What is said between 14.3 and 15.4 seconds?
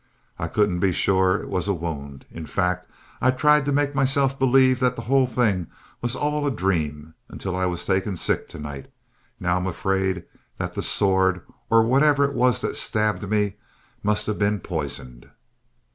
been poisoned.